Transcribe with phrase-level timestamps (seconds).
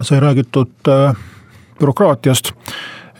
[0.00, 1.14] sai räägitud äh,
[1.78, 2.52] bürokraatiast.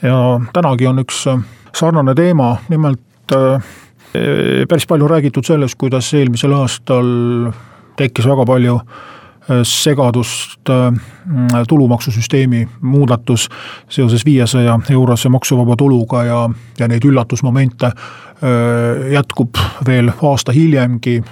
[0.01, 1.39] Ja tänagi on üks äh,
[1.73, 3.61] sarnane teema, nimelt äh,
[4.69, 7.07] päris palju räägitud sellest, kuidas eelmisel aastal
[7.99, 8.79] tekkis väga palju
[9.63, 10.69] segadust
[11.69, 13.49] tulumaksusüsteemi muudatus
[13.89, 16.49] seoses viiesaja eurose maksuvaba tuluga ja,
[16.79, 17.91] ja neid üllatusmomente
[19.11, 19.49] jätkub
[19.87, 21.23] veel aasta hiljemgi,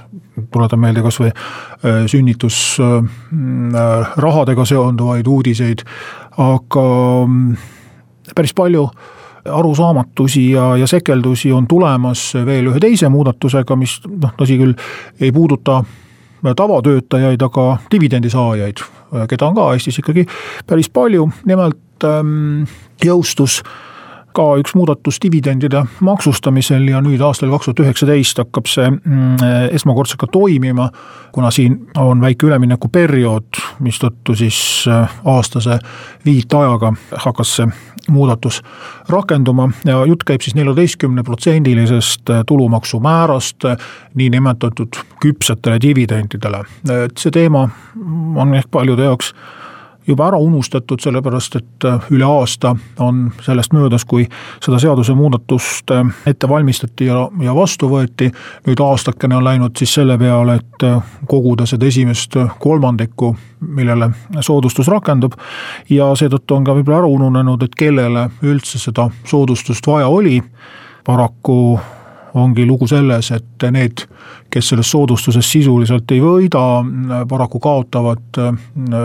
[0.54, 1.32] tuletan meelde kas või
[2.10, 5.84] sünnitusrahadega seonduvaid uudiseid,
[6.38, 6.86] aga
[7.28, 7.56] mm,
[8.36, 8.90] päris palju
[9.52, 14.74] arusaamatusi ja, ja sekeldusi on tulemas veel ühe teise muudatusega, mis noh, tõsi küll,
[15.20, 15.84] ei puuduta
[16.44, 18.84] tavatöötajaid, aga dividendisaajaid,
[19.30, 20.26] keda on ka Eestis ikkagi
[20.68, 22.66] päris palju, nimelt ähm,
[23.06, 23.93] jõustus äh,
[24.34, 30.22] ka üks muudatus dividendide maksustamisel ja nüüd aastal kaks tuhat üheksateist hakkab see mm, esmakordselt
[30.24, 30.90] ka toimima.
[31.34, 35.80] kuna siin on väike üleminekuperiood, mistõttu siis äh, aastase
[36.26, 36.94] viitajaga
[37.26, 37.68] hakkas see
[38.12, 38.62] muudatus
[39.10, 43.78] rakenduma ja jutt käib siis neljateistkümne protsendilisest äh, tulumaksumäärast äh,
[44.14, 46.64] niinimetatud küpsetele dividendidele,
[47.06, 47.68] et see teema
[48.36, 49.34] on ehk paljude jaoks
[50.08, 54.26] juba ära unustatud, sellepärast et äh, üle aasta on sellest möödas, kui
[54.64, 58.32] seda seadusemuudatust äh, ette valmistati ja, ja vastu võeti.
[58.68, 64.88] nüüd aastakene on läinud siis selle peale, et äh, koguda seda esimest kolmandikku, millele soodustus
[64.88, 65.34] rakendub.
[65.90, 70.42] ja seetõttu on ka võib-olla ära ununenud, et kellele üldse seda soodustust vaja oli.
[71.04, 71.80] paraku
[72.34, 74.06] ongi lugu selles, et need,
[74.52, 76.62] kes sellest soodustusest sisuliselt ei võida,
[77.30, 78.54] paraku kaotavad äh,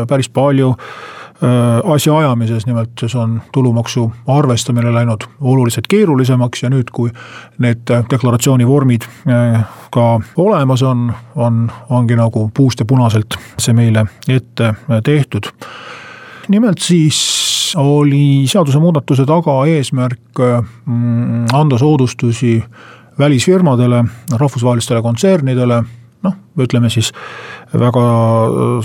[0.08, 7.12] päris palju äh, asjaajamises, nimelt see on tulumaksu arvestamine läinud oluliselt keerulisemaks ja nüüd, kui
[7.64, 9.60] need deklaratsiooni vormid äh,
[9.94, 14.74] ka olemas on, on, ongi nagu puust ja punaselt see meile ette
[15.04, 15.52] tehtud.
[16.48, 17.18] nimelt siis
[17.76, 20.40] oli seadusemuudatuse taga eesmärk
[21.52, 22.62] anda soodustusi
[23.18, 24.04] välisfirmadele,
[24.38, 25.82] rahvusvahelistele kontsernidele,
[26.22, 27.12] noh, ütleme siis
[27.74, 28.04] väga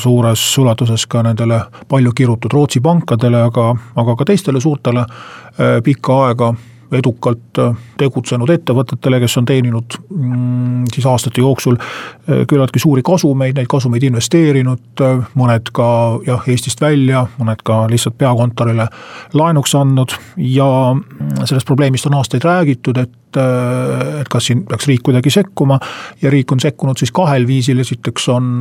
[0.02, 6.20] suures ulatuses ka nendele palju kirutud Rootsi pankadele, aga, aga ka teistele suurtele eh, pikka
[6.28, 6.54] aega
[6.98, 13.58] edukalt äh, tegutsenud ettevõtetele, kes on teeninud mm, siis aastate jooksul äh, küllaltki suuri kasumeid,
[13.58, 15.88] neid kasumeid investeerinud, äh, mõned ka
[16.28, 18.88] jah, Eestist välja, mõned ka lihtsalt peakontorile
[19.34, 25.02] laenuks andnud ja mm, sellest probleemist on aastaid räägitud, et et kas siin peaks riik
[25.08, 25.80] kuidagi sekkuma
[26.22, 28.52] ja riik on sekkunud siis kahel viisil, esiteks on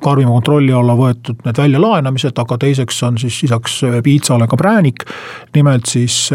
[0.00, 5.04] karmima kontrolli alla võetud need väljalaenamised, aga teiseks on siis lisaks piitsale ka präänik.
[5.52, 6.30] nimelt siis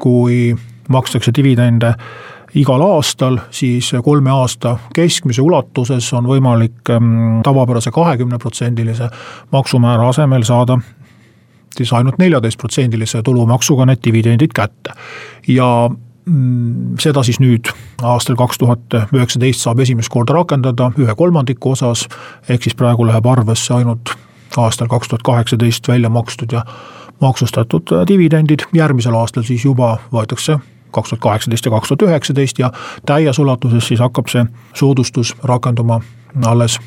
[0.00, 0.56] kui
[0.88, 1.94] makstakse dividende
[2.56, 9.10] igal aastal, siis kolme aasta keskmise ulatuses on võimalik ähm, tavapärase kahekümneprotsendilise
[9.52, 10.78] maksumäära asemel saada
[11.76, 14.92] siis ainult neljateistprotsendilise tulumaksuga need dividendid kätte.
[15.48, 15.90] ja
[16.24, 17.70] mm, seda siis nüüd
[18.02, 22.08] aastal kaks tuhat üheksateist saab esimest korda rakendada ühe kolmandiku osas,
[22.48, 24.14] ehk siis praegu läheb arvesse ainult
[24.56, 26.64] aastal kaks tuhat kaheksateist välja makstud ja
[27.20, 30.58] maksustatud äh, dividendid, järgmisel aastal siis juba võetakse
[30.90, 32.70] kaks tuhat kaheksateist ja kaks tuhat üheksateist ja
[33.06, 36.00] täies ulatuses siis hakkab see soodustus rakenduma
[36.46, 36.78] alles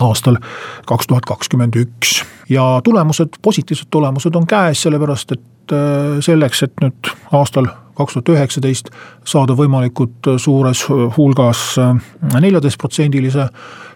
[0.00, 0.38] aastal
[0.86, 2.22] kaks tuhat kakskümmend üks.
[2.48, 8.28] ja tulemused, positiivsed tulemused on käes, sellepärast et äh, selleks, et nüüd aastal kaks tuhat
[8.36, 8.90] üheksateist
[9.24, 10.86] saada võimalikult suures
[11.16, 11.94] hulgas äh,
[12.40, 13.48] neljateistprotsendilise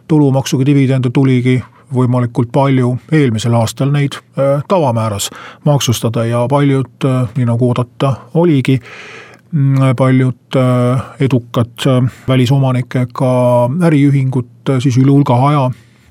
[0.08, 1.62] tulumaksuga dividende tuligi
[1.94, 5.30] võimalikult palju eelmisel aastal neid äh, tavamääras
[5.64, 8.78] maksustada ja paljud, äh, nii nagu oodata oligi,
[9.52, 11.88] mm, paljud äh, edukad
[12.28, 13.32] välisomanikega
[13.88, 15.64] äriühingud siis üle hulga aja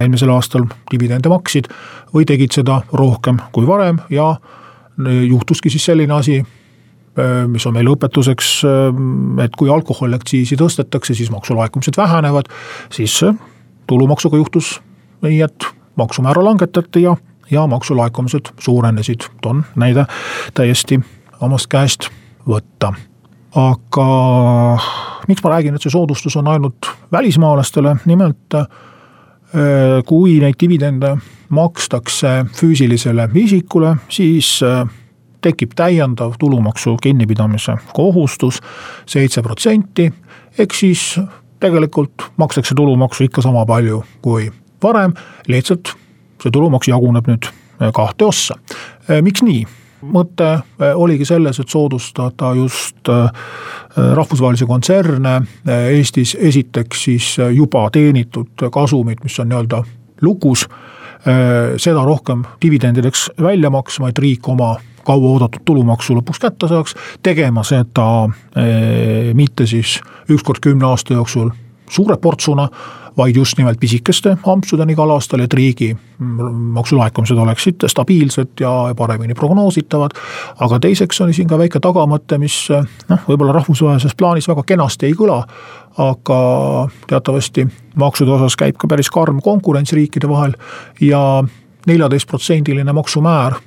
[0.03, 1.69] eelmisel aastal dividende maksid
[2.13, 4.35] või tegid seda rohkem kui varem ja
[5.27, 6.35] juhtuski siis selline asi,
[7.49, 8.49] mis on meile õpetuseks,
[9.41, 12.51] et kui alkoholiaktsiisi tõstetakse, siis maksulaekumised vähenevad,
[12.93, 13.15] siis
[13.89, 14.75] tulumaksuga juhtus
[15.23, 17.15] nii et maksumäära langetati ja,
[17.51, 20.05] ja maksulaekumised suurenesid, toon näide
[20.53, 20.99] täiesti
[21.41, 22.09] omast käest
[22.47, 22.93] võtta.
[23.55, 24.07] aga
[25.27, 28.57] miks ma räägin, et see soodustus on ainult välismaalastele, nimelt
[30.05, 31.13] kui neid dividende
[31.53, 34.57] makstakse füüsilisele isikule, siis
[35.43, 38.61] tekib täiendav tulumaksu kinnipidamise kohustus
[39.05, 40.07] seitse protsenti,
[40.57, 41.19] ehk siis
[41.59, 44.49] tegelikult makstakse tulumaksu ikka sama palju kui
[44.83, 45.13] varem,
[45.47, 45.95] lihtsalt
[46.43, 47.47] see tulumaks jaguneb nüüd
[47.95, 48.59] kahte ossa.
[49.21, 49.63] miks nii?
[50.03, 50.49] mõte
[50.99, 53.07] oligi selles, et soodustada just
[53.95, 55.37] rahvusvahelisi kontserne
[55.93, 59.83] Eestis esiteks siis juba teenitud kasumit, mis on nii-öelda
[60.21, 60.65] lukus,
[61.77, 64.75] seda rohkem dividendideks välja maksma, et riik oma
[65.07, 68.27] kauaoodatud tulumaksu lõpuks kätte saaks, tegema seda
[69.35, 69.99] mitte siis
[70.31, 71.51] üks kord kümne aasta jooksul
[71.93, 72.67] suure portsuna,
[73.17, 75.91] vaid just nimelt pisikeste ampsudeni igal aastal, et riigi
[76.73, 80.17] maksulaekumised oleksid stabiilsed ja paremini prognoositavad.
[80.59, 82.55] aga teiseks oli siin ka väike tagamõte, mis
[83.09, 85.43] noh, võib-olla rahvusvahelises plaanis väga kenasti ei kõla,
[85.97, 86.39] aga
[87.07, 90.57] teatavasti maksude osas käib ka päris karm konkurents riikide vahel
[91.01, 91.43] ja
[91.85, 93.59] neljateistprotsendiline maksumäär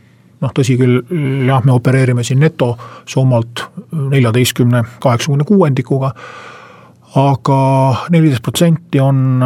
[0.43, 1.01] noh, tõsi küll,
[1.47, 3.65] jah, me opereerime siin netosummalt
[4.13, 6.13] neljateistkümne, kaheksakümne kuuendikuga,
[7.17, 7.61] aga
[8.11, 9.41] neliteist protsenti on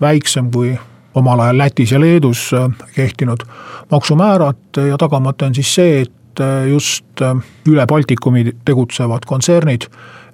[0.00, 0.74] väiksem kui
[1.14, 2.50] omal ajal Lätis ja Leedus
[2.94, 3.46] kehtinud
[3.90, 7.22] maksumäärad ja tagamõte on siis see, et just
[7.70, 9.86] üle Baltikumi tegutsevad kontsernid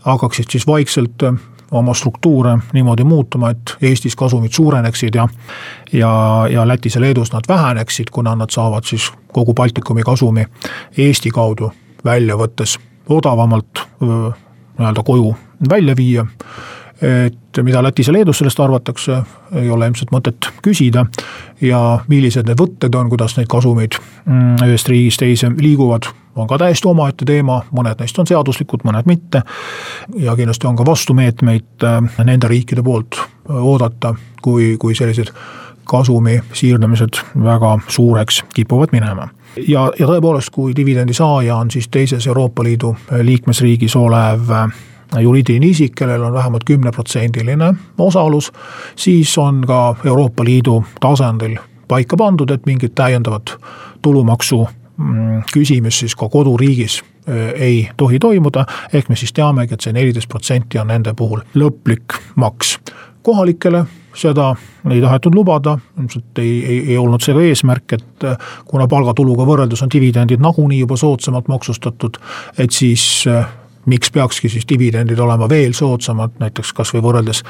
[0.07, 1.27] hakkaksid siis vaikselt
[1.71, 5.29] oma struktuure niimoodi muutuma, et Eestis kasumid suureneksid ja
[5.93, 6.13] ja,
[6.51, 10.47] ja Lätis ja Leedus nad väheneksid, kuna nad saavad siis kogu Baltikumi kasumi
[10.99, 11.73] Eesti kaudu
[12.05, 12.79] välja võttes
[13.09, 15.35] odavamalt nii-öelda koju
[15.69, 16.27] välja viia
[17.03, 19.23] et mida Lätis ja Leedus sellest arvatakse,
[19.57, 21.07] ei ole ilmselt mõtet küsida.
[21.61, 26.59] ja millised need võtted on, kuidas neid kasumeid mm, ühest riigist teise liiguvad, on ka
[26.59, 29.43] täiesti omaette teema, mõned neist on seaduslikud, mõned mitte.
[30.17, 35.33] ja kindlasti on ka vastumeetmeid äh, nende riikide poolt äh, oodata, kui, kui sellised
[35.85, 42.27] kasumi siirdamised väga suureks kipuvad minema ja, ja tõepoolest, kui dividendi saaja on siis teises
[42.27, 44.69] Euroopa Liidu liikmesriigis olev äh,
[45.19, 48.53] juriidiline isik, kellel on vähemalt kümneprotsendiline osalus,
[48.97, 51.59] siis on ka Euroopa Liidu tasandil
[51.89, 53.57] paika pandud, et mingit täiendavat
[54.03, 59.87] tulumaksu mm, küsimust siis ka koduriigis äh, ei tohi toimuda, ehk me siis teamegi, et
[59.87, 62.79] see neliteist protsenti on nende puhul lõplik maks.
[63.23, 63.85] kohalikele
[64.15, 64.55] seda
[64.91, 69.47] ei tahetud lubada, ilmselt ei, ei, ei olnud see ka eesmärk, et äh, kuna palgatuluga
[69.47, 72.19] võrreldes on dividendid nagunii juba soodsamalt maksustatud,
[72.59, 73.47] et siis äh,
[73.87, 77.43] miks peakski siis dividendid olema veel soodsamad, näiteks kasvõi võrreldes,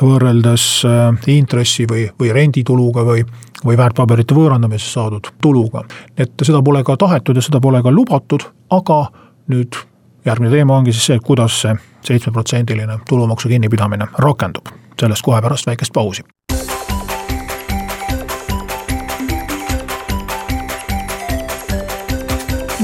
[0.00, 3.24] võrreldes äh, intressi või, või rendituluga või,
[3.64, 5.84] või väärtpaberite võõrandamisest saadud tuluga.
[6.16, 9.06] et seda pole ka tahetud ja seda pole ka lubatud, aga
[9.52, 9.76] nüüd
[10.24, 11.74] järgmine teema ongi siis see, kuidas see
[12.06, 14.66] seitsmeprotsendiline tulumaksu kinnipidamine rakendub.
[15.00, 16.22] sellest kohe pärast väikest pausi.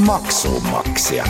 [0.06, 1.24] maksumaksja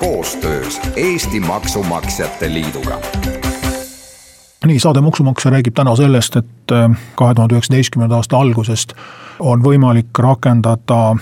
[0.00, 3.00] koostöös Eesti Maksumaksjate Liiduga
[4.66, 8.94] nii, saade Maksumaksja räägib täna sellest, et äh, kahe tuhande üheksateistkümnenda aasta algusest
[9.38, 11.16] on võimalik rakendada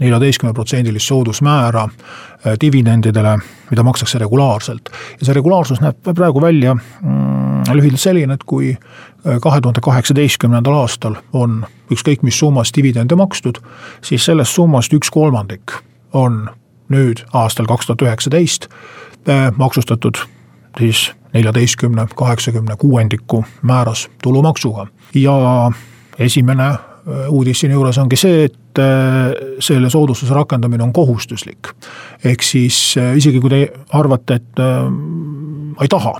[0.00, 3.38] neljateistkümneprotsendilist soodusmäära äh, dividendidele,
[3.70, 4.90] mida makstakse regulaarselt.
[5.20, 10.74] ja see regulaarsus näeb praegu välja mm, lühidalt selline, et kui äh, kahe tuhande kaheksateistkümnendal
[10.82, 13.60] aastal on ükskõik mis summas dividende makstud,
[14.02, 15.80] siis sellest summast üks kolmandik
[16.12, 16.46] on
[16.92, 18.68] nüüd aastal kaks tuhat üheksateist
[19.28, 20.20] äh, maksustatud
[20.78, 24.86] siis neljateistkümne, kaheksakümne kuuendiku määras tulumaksuga.
[25.14, 25.70] ja
[26.18, 26.78] esimene äh,
[27.28, 31.68] uudis siin juures ongi see, et äh, selle soodustuse rakendamine on kohustuslik.
[32.24, 34.64] ehk siis isegi kui te arvate, et
[35.76, 36.18] ma ei taha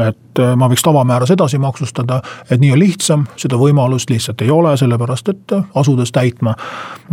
[0.00, 2.20] et äh, ma võiks tavamääras edasi maksustada,
[2.50, 6.54] et nii on lihtsam, seda võimalust lihtsalt ei ole, sellepärast et äh, asudes täitma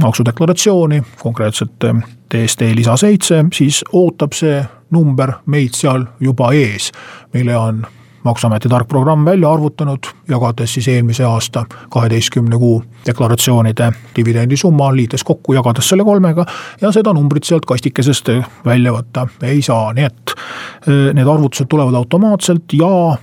[0.01, 1.87] maksudeklaratsiooni, konkreetselt
[2.33, 4.61] DST äh, lisa seitse, siis ootab see
[4.95, 6.91] number meid seal juba ees,
[7.33, 7.85] mille on
[8.23, 15.53] maksuameti tark programm välja arvutanud, jagades siis eelmise aasta kaheteistkümne kuu deklaratsioonide dividendisumma, liites kokku,
[15.53, 16.45] jagades selle kolmega.
[16.81, 18.29] ja seda numbrit sealt kastikesest
[18.65, 23.17] välja võtta ei saa, nii et eh, need arvutused tulevad automaatselt ja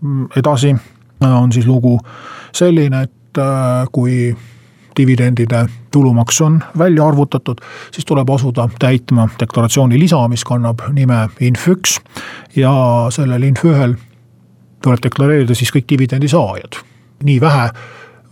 [0.00, 0.76] mm, edasi
[1.20, 1.98] on siis lugu
[2.52, 4.36] selline, et eh, kui
[4.96, 7.60] dividendide tulumaks on välja arvutatud,
[7.92, 12.00] siis tuleb asuda täitma deklaratsiooni lisa, mis kannab nime Inf1
[12.56, 12.72] ja
[13.14, 14.09] sellel Inf1-l
[14.82, 16.80] tuleb deklareerida siis kõik dividendi saajad.
[17.24, 17.70] nii vähe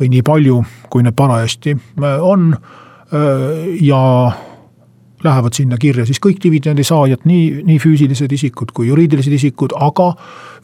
[0.00, 4.33] või nii palju, kui need parajasti äh, on äh, ja
[5.25, 10.12] lähevad sinna kirja siis kõik dividendisaajad, nii, nii füüsilised isikud kui juriidilised isikud, aga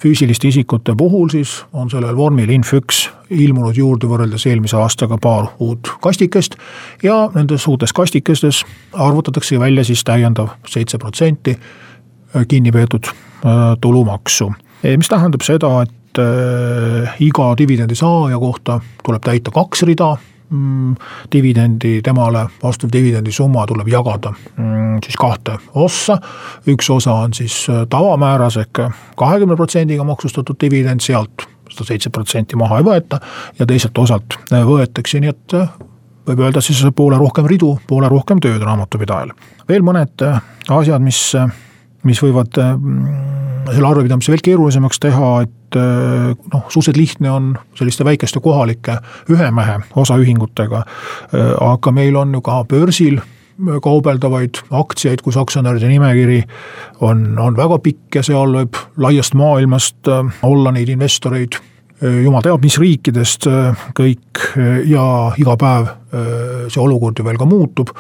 [0.03, 5.91] füüsiliste isikute puhul siis on sellel vormil Inf1 ilmunud juurde võrreldes eelmise aastaga paar uut
[6.03, 6.55] kastikest
[7.03, 8.63] ja nendes uutes kastikestes
[8.93, 11.59] arvutatakse välja siis täiendav seitse protsenti
[12.49, 14.53] kinni peetud äh, tulumaksu.
[14.99, 20.15] Mis tähendab seda, et äh, iga dividendi saaja kohta tuleb täita kaks rida
[20.55, 20.95] Mm,
[21.33, 26.19] dividendi, temale vastav dividendisumma tuleb jagada mm, siis kahte ossa.
[26.69, 28.81] üks osa on siis äh, tavamääras ehk
[29.17, 33.19] kahekümne protsendiga maksustatud dividend, sealt seda seitse protsenti maha ei võeta
[33.59, 35.57] ja teiselt osalt võetakse, nii et
[36.29, 39.33] võib öelda siis poole rohkem ridu, poole rohkem tööd raamatupidajal.
[39.69, 40.27] veel mõned
[40.69, 41.23] asjad, mis,
[42.05, 42.61] mis võivad
[43.73, 48.99] selle arvepidamise veel keerulisemaks teha, et eh, noh, suhteliselt lihtne on selliste väikeste kohalike
[49.33, 50.83] ühe mehe osaühingutega.
[51.33, 53.21] Eh, aga meil on ju ka börsil
[53.55, 56.41] kaubeldavaid aktsiaid, kus aktsionäride nimekiri
[57.07, 61.61] on, on väga pikk ja seal võib laiast maailmast eh, olla neid investoreid
[62.05, 63.47] jumal teab, mis riikidest
[63.97, 64.41] kõik
[64.91, 65.05] ja
[65.41, 65.87] iga päev
[66.69, 67.95] see olukord ju veel ka muutub.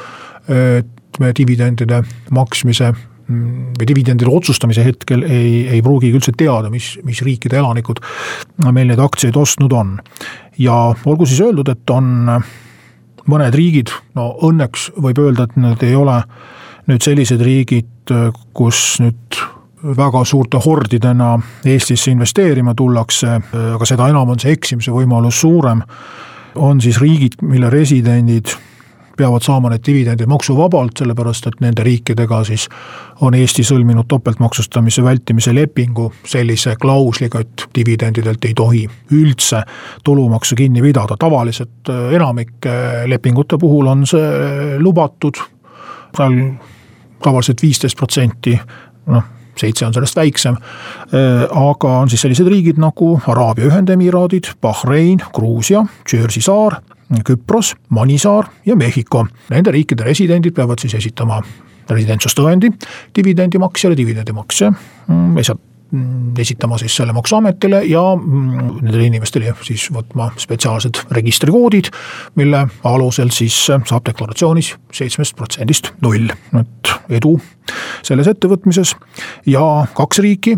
[0.51, 2.03] et me dividendide
[2.35, 2.91] maksmise
[3.29, 8.03] või dividendide otsustamise hetkel ei, ei pruugigi üldse teada, mis, mis riikide elanikud
[8.67, 9.97] meil neid aktsiaid ostnud on.
[10.59, 12.29] ja olgu siis öeldud, et on
[13.31, 16.21] mõned riigid, no õnneks võib öelda, et need ei ole
[16.91, 18.13] nüüd sellised riigid,
[18.53, 19.41] kus nüüd
[19.85, 23.39] väga suurte hordidena Eestisse investeerima tullakse,
[23.75, 25.83] aga seda enam on see eksimise võimalus suurem,
[26.61, 28.53] on siis riigid, mille residendid
[29.17, 32.69] peavad saama need dividendid maksuvabalt, sellepärast et nende riikidega siis
[33.25, 39.63] on Eesti sõlminud topeltmaksustamise vältimise lepingu sellise klausliga, et dividendidelt ei tohi üldse
[40.05, 42.75] tulumaksu kinni pidada, tavaliselt äh, enamike
[43.11, 45.39] lepingute puhul on see lubatud,
[46.17, 46.41] seal
[47.25, 48.59] tavaliselt viisteist protsenti,
[49.07, 50.57] noh seitse on sellest väiksem.
[51.15, 56.81] Äh, aga on siis sellised riigid nagu Araabia Ühendemiraadid, Bahrein, Gruusia, Jersey saar
[57.25, 59.27] Küpros, Manisaar ja Mehhiko.
[59.51, 61.43] Nende riikide residendid peavad siis esitama
[61.91, 62.71] residentsustõendi
[63.17, 65.39] dividendimaksjale, dividendimaksja mm,
[65.91, 71.91] mm, esitama siis selle maksuametile ja mm, nendele inimestele siis võtma spetsiaalsed registrikoodid,
[72.41, 77.37] mille alusel siis saab deklaratsioonis seitsmest protsendist null, et edu
[78.05, 78.95] selles ettevõtmises.
[79.47, 80.57] ja kaks riiki,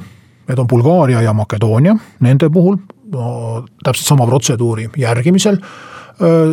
[0.48, 2.78] need on Bulgaaria ja Makedoonia, nende puhul
[3.12, 5.58] no, täpselt sama protseduuri järgimisel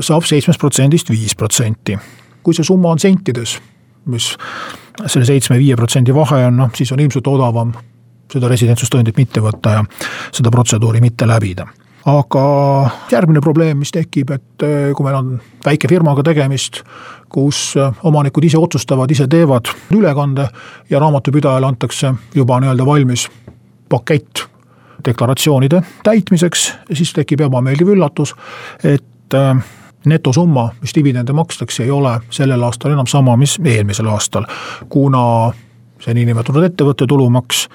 [0.04, 1.98] saab seitsmest protsendist viis protsenti.
[2.44, 3.56] kui see summa on sentides,
[4.12, 4.34] mis
[5.06, 7.72] selle seitsme-viie protsendi vahe on, noh siis on ilmselt odavam
[8.34, 9.86] seda residentsustõendit mitte võtta ja
[10.34, 11.68] seda protseduuri mitte läbida
[12.10, 12.44] aga
[13.12, 14.66] järgmine probleem, mis tekib, et
[14.96, 15.30] kui meil on
[15.66, 16.82] väikefirmaga tegemist,
[17.32, 20.48] kus omanikud ise otsustavad, ise teevad ülekande
[20.90, 23.30] ja raamatupidajale antakse juba nii-öelda valmis
[23.90, 24.44] pakett
[25.06, 28.36] deklaratsioonide täitmiseks, siis tekib ebameeldiv üllatus,
[28.84, 29.64] et et äh,
[30.06, 34.46] netosumma, mis dividende makstakse, ei ole sellel aastal enam sama, mis eelmisel aastal.
[34.90, 35.54] kuna
[36.04, 37.68] see niinimetatud ettevõtte tulumaks,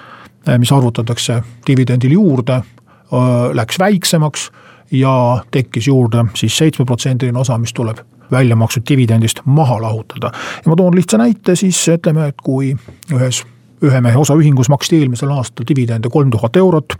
[0.47, 4.51] äh, mis arvutatakse dividendil juurde, äh, läks väiksemaks
[4.91, 7.97] ja tekkis juurde siis seitsmeprotsendiline osa, mis tuleb
[8.31, 10.31] välja makstud dividendist maha lahutada.
[10.65, 12.75] ja ma toon lihtsa näite siis ütleme, et kui
[13.13, 13.43] ühes
[13.83, 16.93] ühe mehe osaühingus maksti eelmisel aastal dividende kolm tuhat eurot,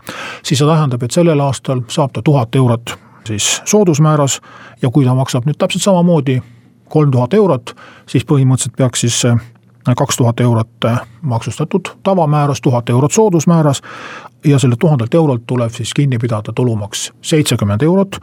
[0.44, 2.98] siis see tähendab, et sellel aastal saab ta tuhat eurot
[3.30, 4.40] siis soodusmääras.
[4.82, 6.40] Ja kui ta maksab nüüd täpselt samamoodi
[6.90, 7.76] kolm tuhat eurot,
[8.10, 9.40] siis põhimõtteliselt peaks siis äh,
[9.96, 13.82] kaks tuhat eurot äh, maksustatud tavamääras, tuhat eurot soodusmääras.
[14.46, 18.20] Ja sellelt tuhandelt eurolt tuleb siis kinni pidada tulumaks seitsekümmend eurot.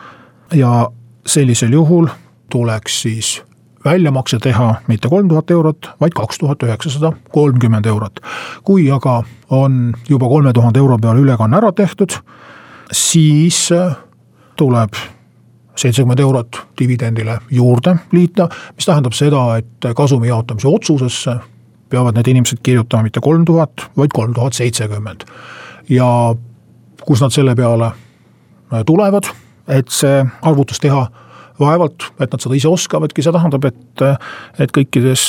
[0.55, 0.91] Ja
[1.27, 2.07] sellisel juhul
[2.51, 3.43] tuleks siis
[3.85, 8.21] väljamakse teha mitte kolm tuhat eurot, vaid kaks tuhat üheksasada kolmkümmend eurot.
[8.65, 12.19] kui aga on juba kolme tuhande euro peale ülekanne ära tehtud,
[12.93, 13.97] siis äh,
[14.57, 14.97] tuleb
[15.77, 21.37] seitsekümmend eurot dividendile juurde liita, mis tähendab seda, et kasumi jaotamise otsusesse
[21.89, 25.25] peavad need inimesed kirjutama mitte kolm tuhat, vaid kolm tuhat seitsekümmend.
[25.89, 26.35] ja
[27.07, 27.91] kus nad selle peale
[28.87, 29.29] tulevad,
[29.69, 31.07] et see arvutus teha
[31.61, 34.05] vaevalt, et nad seda ise oskavadki, see tähendab, et,
[34.61, 35.25] et kõikides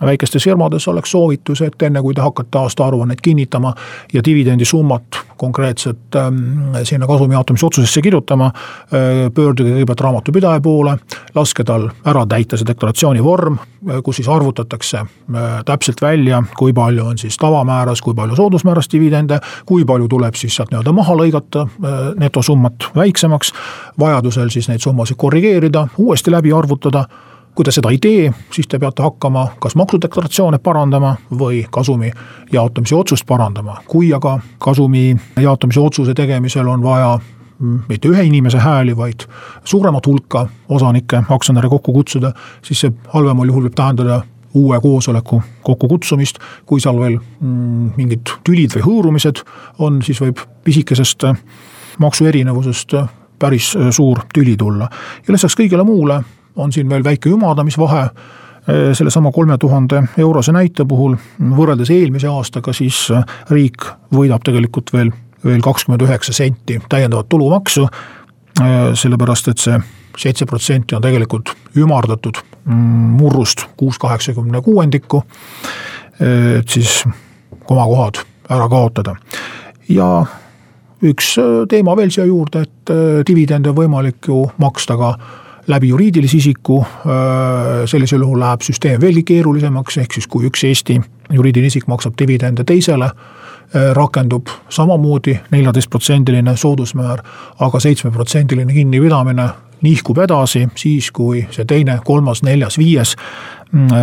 [0.00, 3.74] väikestes firmades oleks soovitus, et enne kui te hakkate aastaaruannet kinnitama
[4.12, 10.96] ja dividendisummat konkreetselt ähm, sinna kasumi jaotamise otsusesse kirjutama äh,, pöörduge kõigepealt raamatupidaja poole,
[11.34, 16.74] laske tal ära täita see deklaratsiooni vorm, äh, kus siis arvutatakse äh, täpselt välja, kui
[16.76, 21.16] palju on siis tavamääras, kui palju soodusmääras dividende, kui palju tuleb siis sealt nii-öelda maha
[21.22, 23.54] lõigata äh, netosummat väiksemaks,
[24.00, 27.04] vajadusel siis neid summasid korrigeerida, uuesti läbi arvutada
[27.54, 32.12] kui te seda ei tee, siis te peate hakkama kas maksudeklaratsioone parandama või kasumi
[32.52, 33.76] jaotamise otsust parandama.
[33.88, 37.18] kui aga kasumi jaotamise otsuse tegemisel on vaja
[37.88, 39.26] mitte ühe inimese hääli, vaid
[39.64, 44.22] suuremat hulka osanikke, aktsionäre kokku kutsuda, siis see halvemal juhul võib tähendada
[44.54, 49.44] uue koosoleku kokkukutsumist, kui seal veel mm, mingid tülid või hõõrumised
[49.78, 51.28] on, siis võib pisikesest
[52.00, 52.96] maksuerinevusest
[53.40, 54.88] päris suur tüli tulla.
[55.26, 56.20] ja lisaks kõigele muule
[56.56, 58.10] on siin veel väike ümardamisvahe
[58.94, 61.16] sellesama kolme tuhande eurose näite puhul
[61.56, 63.08] võrreldes eelmise aastaga, siis
[63.50, 65.10] riik võidab tegelikult veel
[65.44, 67.88] veel kakskümmend üheksa senti täiendavat tulumaksu.
[68.60, 69.78] Äh, sellepärast, et see
[70.18, 75.22] seitse protsenti on tegelikult ümardatud mm, murrust kuus kaheksakümne kuuendikku.
[76.20, 77.04] Äh, et siis
[77.64, 79.14] komakohad ära kaotada
[79.88, 80.10] ja
[81.02, 85.14] üks äh, teema veel siia juurde, et dividende on võimalik ju maksta ka
[85.70, 86.80] läbi juriidilise isiku.
[87.86, 90.96] sellisel juhul läheb süsteem veelgi keerulisemaks, ehk siis kui üks Eesti
[91.30, 93.10] juriidiline isik maksab dividende teisele
[93.76, 97.18] Äh, rakendub samamoodi neljateistprotsendiline soodusmäär,
[97.58, 99.44] aga seitsmeprotsendiline kinnipidamine
[99.82, 103.59] nihkub edasi siis, kui see teine, kolmas, neljas, viies äh,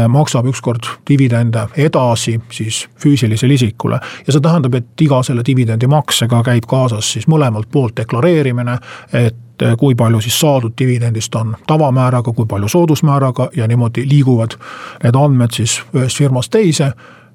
[0.08, 4.00] maksab ükskord dividende edasi siis füüsilisele isikule.
[4.28, 8.78] ja see tähendab, et iga selle dividendi maksega käib kaasas siis mõlemalt poolt deklareerimine,
[9.14, 14.56] et äh, kui palju siis saadud dividendist on tavamääraga, kui palju soodusmääraga ja niimoodi liiguvad
[15.04, 16.94] need andmed siis ühest firmast teise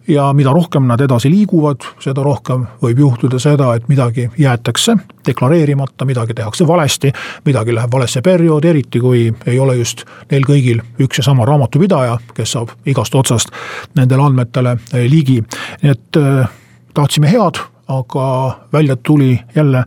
[0.08, 6.04] ja mida rohkem nad edasi liiguvad, seda rohkem võib juhtuda seda, et midagi jäetakse deklareerimata,
[6.04, 7.12] midagi tehakse valesti,
[7.44, 12.18] midagi läheb valesse perioodi, eriti kui ei ole just neil kõigil üks ja sama raamatupidaja,
[12.34, 13.52] kes saab igast otsast
[13.96, 15.42] nendele andmetele eh, ligi.
[15.82, 16.48] nii et äh,
[16.94, 19.84] tahtsime head, aga välja tuli jälle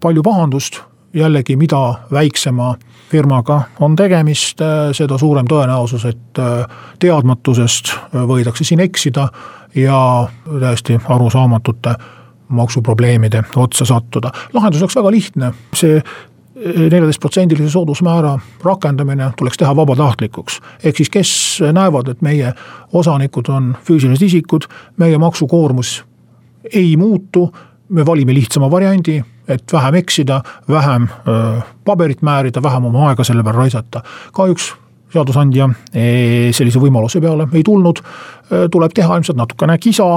[0.00, 0.80] palju pahandust,
[1.14, 2.74] jällegi mida väiksema
[3.10, 6.64] firmaga on tegemist, äh, seda suurem tõenäosus, et äh,
[7.02, 9.28] teadmatusest äh, võidakse siin eksida
[9.74, 10.00] ja
[10.46, 11.94] täiesti arusaamatute
[12.48, 14.32] maksuprobleemide otsa sattuda.
[14.52, 16.02] lahendus oleks väga lihtne, see
[16.90, 20.60] neljateistprotsendilise soodusmäära rakendamine tuleks teha vabatahtlikuks.
[20.84, 21.30] ehk siis, kes
[21.72, 22.52] näevad, et meie
[22.92, 26.04] osanikud on füüsilised isikud, meie maksukoormus
[26.74, 27.52] ei muutu,
[27.88, 31.08] me valime lihtsama variandi et vähem eksida, vähem
[31.84, 34.02] paberit määrida, vähem oma aega selle peale raisata.
[34.32, 34.72] kahjuks
[35.12, 38.02] seadusandja e, sellise võimaluse peale ei tulnud,
[38.70, 40.08] tuleb teha ilmselt natukene kisa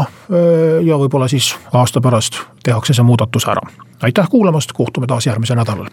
[0.86, 3.62] ja võib-olla siis aasta pärast tehakse see muudatus ära.
[4.02, 5.90] aitäh kuulamast, kohtume taas järgmisel nädalal.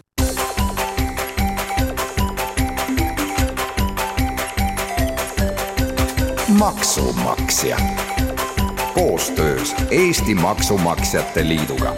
[6.61, 7.77] maksumaksja
[8.93, 11.95] koostöös Eesti Maksumaksjate Liiduga